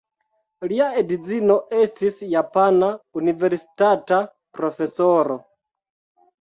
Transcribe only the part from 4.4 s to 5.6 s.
profesoro.